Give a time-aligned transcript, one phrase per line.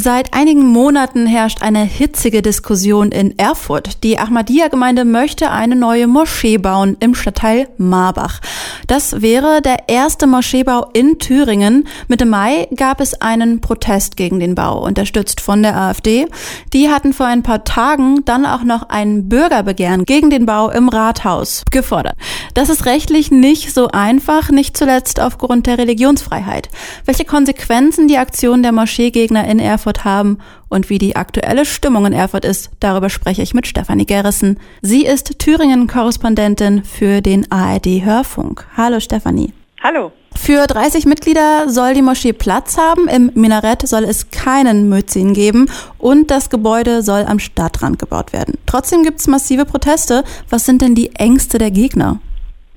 [0.00, 4.04] Seit einigen Monaten herrscht eine hitzige Diskussion in Erfurt.
[4.04, 8.38] Die Ahmadiyya-Gemeinde möchte eine neue Moschee bauen im Stadtteil Marbach.
[8.86, 11.88] Das wäre der erste Moscheebau in Thüringen.
[12.06, 16.26] Mitte Mai gab es einen Protest gegen den Bau, unterstützt von der AfD.
[16.72, 20.88] Die hatten vor ein paar Tagen dann auch noch ein Bürgerbegehren gegen den Bau im
[20.88, 22.14] Rathaus gefordert.
[22.54, 26.68] Das ist rechtlich nicht so einfach, nicht zuletzt aufgrund der Religionsfreiheit.
[27.04, 30.38] Welche Konsequenzen die Aktion der Moscheegegner in Erfurt Erfurt haben
[30.68, 34.58] und wie die aktuelle Stimmung in Erfurt ist, darüber spreche ich mit Stefanie Gerrissen.
[34.82, 38.66] Sie ist Thüringen-Korrespondentin für den ARD Hörfunk.
[38.76, 39.52] Hallo Stefanie.
[39.82, 40.12] Hallo.
[40.36, 43.08] Für 30 Mitglieder soll die Moschee Platz haben.
[43.08, 48.58] Im Minarett soll es keinen Mützin geben und das Gebäude soll am Stadtrand gebaut werden.
[48.66, 50.22] Trotzdem gibt es massive Proteste.
[50.50, 52.20] Was sind denn die Ängste der Gegner?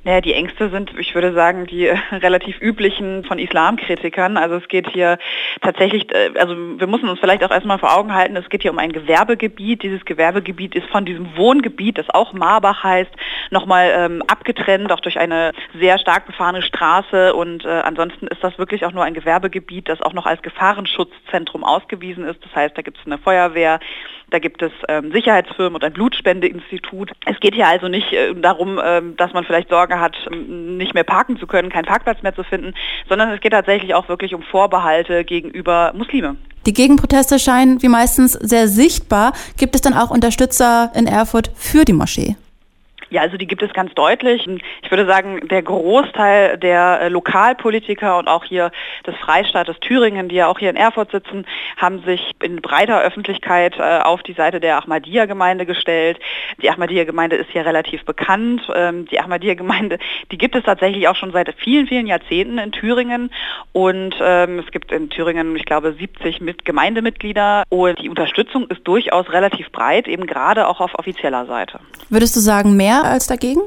[0.04, 4.36] Naja, die Ängste sind, ich würde sagen, die relativ üblichen von Islamkritikern.
[4.36, 5.20] Also es geht hier
[5.62, 8.72] tatsächlich, äh, also wir müssen uns vielleicht auch erstmal vor Augen halten, es geht hier
[8.72, 9.84] um ein Gewerbegebiet.
[9.84, 13.12] Dieses Gewerbegebiet ist von diesem Wohngebiet, das auch Marbach heißt,
[13.52, 17.36] nochmal ähm, abgetrennt, auch durch eine sehr stark befahrene Straße.
[17.36, 21.64] Und äh, ansonsten ist das wirklich auch nur ein Gewerbegebiet, das auch noch als Gefahrenschutzzentrum
[21.64, 22.44] ausgewiesen ist.
[22.44, 23.80] Das heißt, da gibt es eine Feuerwehr,
[24.32, 27.12] da gibt es ähm, Sicherheitsfirmen und ein Blutspendeinstitut.
[27.26, 30.94] Es geht hier also nicht äh, darum, äh, dass man vielleicht Sorge hat, ähm, nicht
[30.94, 32.74] mehr parken zu können, keinen Parkplatz mehr zu finden,
[33.08, 36.38] sondern es geht tatsächlich auch wirklich um Vorbehalte gegenüber Muslime.
[36.66, 39.34] Die Gegenproteste scheinen wie meistens sehr sichtbar.
[39.58, 42.36] Gibt es dann auch Unterstützer in Erfurt für die Moschee?
[43.12, 44.48] Ja, also die gibt es ganz deutlich.
[44.82, 48.72] Ich würde sagen, der Großteil der äh, Lokalpolitiker und auch hier
[49.06, 51.46] des Freistaates Thüringen, die ja auch hier in Erfurt sitzen,
[51.76, 56.20] haben sich in breiter Öffentlichkeit äh, auf die Seite der Ahmadiyya-Gemeinde gestellt.
[56.62, 58.62] Die Ahmadiyya-Gemeinde ist hier relativ bekannt.
[58.74, 60.00] Ähm, die Ahmadiyya-Gemeinde,
[60.32, 63.30] die gibt es tatsächlich auch schon seit vielen, vielen Jahrzehnten in Thüringen.
[63.74, 67.64] Und ähm, es gibt in Thüringen, ich glaube, 70 mit Gemeindemitglieder.
[67.68, 71.82] Und die Unterstützung ist durchaus relativ breit, eben gerade auch auf offizieller Seite.
[72.10, 73.62] Würdest du sagen, mehr als dagegen?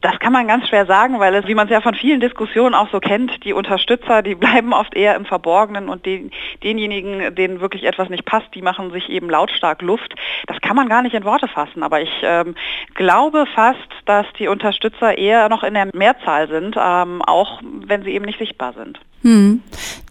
[0.00, 2.74] Das kann man ganz schwer sagen, weil es, wie man es ja von vielen Diskussionen
[2.74, 6.30] auch so kennt, die Unterstützer, die bleiben oft eher im Verborgenen und den,
[6.62, 10.14] denjenigen, denen wirklich etwas nicht passt, die machen sich eben lautstark Luft.
[10.46, 12.54] Das kann man gar nicht in Worte fassen, aber ich ähm,
[12.94, 18.10] glaube fast, dass die Unterstützer eher noch in der Mehrzahl sind, ähm, auch wenn sie
[18.10, 19.00] eben nicht sichtbar sind.
[19.22, 19.62] Hm.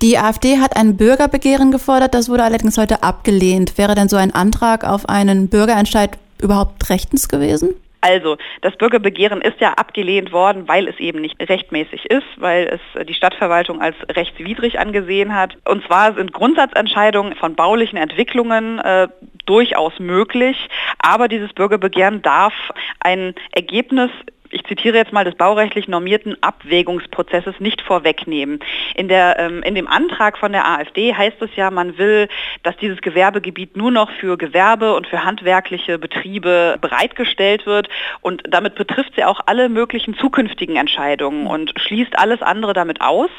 [0.02, 3.78] Die AfD hat ein Bürgerbegehren gefordert, das wurde allerdings heute abgelehnt.
[3.78, 7.70] Wäre denn so ein Antrag auf einen Bürgerentscheid überhaupt rechtens gewesen?
[8.02, 13.08] Also, das Bürgerbegehren ist ja abgelehnt worden, weil es eben nicht rechtmäßig ist, weil es
[13.08, 15.58] die Stadtverwaltung als rechtswidrig angesehen hat.
[15.66, 19.08] Und zwar sind Grundsatzentscheidungen von baulichen Entwicklungen äh,
[19.46, 20.70] durchaus möglich,
[21.00, 22.54] aber dieses Bürgerbegehren darf
[23.00, 24.12] ein Ergebnis
[24.52, 28.60] ich zitiere jetzt mal des baurechtlich normierten Abwägungsprozesses nicht vorwegnehmen.
[28.96, 32.28] In, der, ähm, in dem Antrag von der AfD heißt es ja, man will,
[32.64, 37.90] dass dieses Gewerbegebiet nur noch für Gewerbe und für handwerkliche Betriebe bereitgestellt wird.
[38.22, 43.30] Und damit betrifft sie auch alle möglichen zukünftigen Entscheidungen und schließt alles andere damit aus.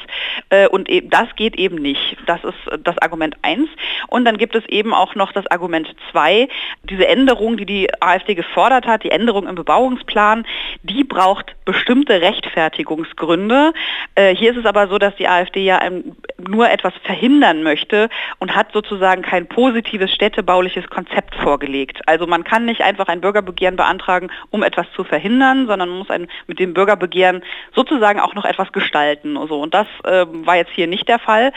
[0.49, 2.17] Äh, und e das geht eben nicht.
[2.25, 3.69] Das ist das Argument 1
[4.07, 6.47] und dann gibt es eben auch noch das Argument 2,
[6.83, 10.45] diese Änderung, die die AfD gefordert hat, die Änderung im Bebauungsplan,
[10.83, 13.71] die die braucht bestimmte Rechtfertigungsgründe.
[14.15, 18.09] Äh, hier ist es aber so, dass die AfD ja ein, nur etwas verhindern möchte
[18.39, 22.01] und hat sozusagen kein positives städtebauliches Konzept vorgelegt.
[22.05, 26.09] Also man kann nicht einfach ein Bürgerbegehren beantragen, um etwas zu verhindern, sondern man muss
[26.09, 27.43] ein, mit dem Bürgerbegehren
[27.73, 29.37] sozusagen auch noch etwas gestalten.
[29.37, 29.61] Und, so.
[29.61, 31.53] und das äh, war jetzt hier nicht der Fall.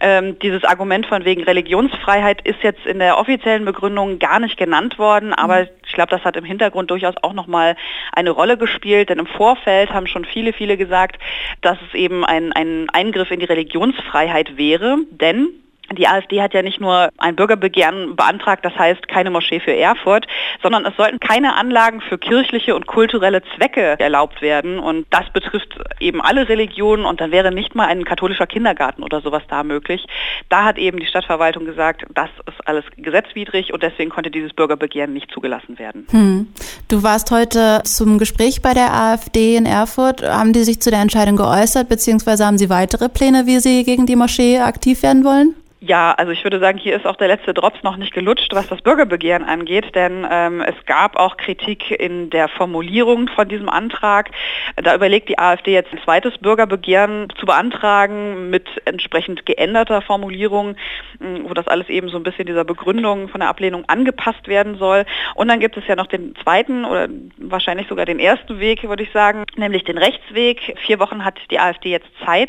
[0.00, 5.00] Ähm, dieses Argument von wegen Religionsfreiheit ist jetzt in der offiziellen Begründung gar nicht genannt
[5.00, 5.68] worden, aber mhm.
[5.94, 7.76] Ich glaube, das hat im Hintergrund durchaus auch nochmal
[8.12, 11.22] eine Rolle gespielt denn im Vorfeld haben schon viele, viele gesagt,
[11.60, 15.48] dass es eben ein, ein Eingriff in die Religionsfreiheit wäre, denn
[15.94, 20.26] die AfD hat ja nicht nur ein Bürgerbegehren beantragt, das heißt keine Moschee für Erfurt,
[20.62, 24.78] sondern es sollten keine Anlagen für kirchliche und kulturelle Zwecke erlaubt werden.
[24.78, 29.20] Und das betrifft eben alle Religionen und dann wäre nicht mal ein katholischer Kindergarten oder
[29.20, 30.04] sowas da möglich.
[30.48, 35.12] Da hat eben die Stadtverwaltung gesagt, das ist alles gesetzwidrig und deswegen konnte dieses Bürgerbegehren
[35.12, 36.06] nicht zugelassen werden.
[36.10, 36.48] Hm.
[36.88, 40.22] Du warst heute zum Gespräch bei der AfD in Erfurt.
[40.22, 44.06] Haben die sich zu der Entscheidung geäußert, beziehungsweise haben sie weitere Pläne, wie sie gegen
[44.06, 45.54] die Moschee aktiv werden wollen?
[45.86, 48.66] Ja, also ich würde sagen, hier ist auch der letzte Drops noch nicht gelutscht, was
[48.68, 54.30] das Bürgerbegehren angeht, denn ähm, es gab auch Kritik in der Formulierung von diesem Antrag.
[54.76, 60.76] Da überlegt die AfD jetzt ein zweites Bürgerbegehren zu beantragen mit entsprechend geänderter Formulierung,
[61.18, 65.04] wo das alles eben so ein bisschen dieser Begründung von der Ablehnung angepasst werden soll.
[65.34, 69.02] Und dann gibt es ja noch den zweiten oder wahrscheinlich sogar den ersten Weg, würde
[69.02, 70.78] ich sagen, nämlich den Rechtsweg.
[70.86, 72.48] Vier Wochen hat die AfD jetzt Zeit,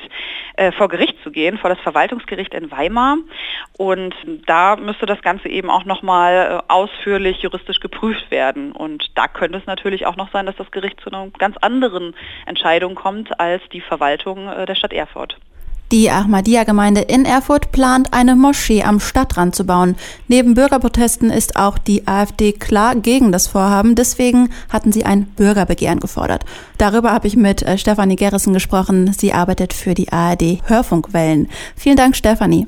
[0.56, 3.18] äh, vor Gericht zu gehen, vor das Verwaltungsgericht in Weimar.
[3.78, 8.72] Und da müsste das Ganze eben auch nochmal äh, ausführlich juristisch geprüft werden.
[8.72, 12.16] Und da könnte es natürlich auch noch sein, dass das Gericht zu einer ganz anderen
[12.46, 15.38] Entscheidung kommt als die Verwaltung äh, der Stadt Erfurt.
[15.92, 19.96] Die Ahmadiyya-Gemeinde in Erfurt plant, eine Moschee am Stadtrand zu bauen.
[20.28, 23.94] Neben Bürgerprotesten ist auch die AfD klar gegen das Vorhaben.
[23.94, 26.44] Deswegen hatten sie ein Bürgerbegehren gefordert.
[26.80, 29.14] Darüber habe ich mit äh, Stefanie Gerrissen gesprochen.
[29.14, 31.50] Sie arbeitet für die ARD Hörfunkwellen.
[31.76, 32.68] Vielen Dank, Stefanie.